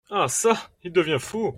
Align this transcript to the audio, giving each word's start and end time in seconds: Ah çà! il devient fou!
Ah 0.09 0.27
çà! 0.29 0.53
il 0.83 0.91
devient 0.93 1.19
fou! 1.19 1.49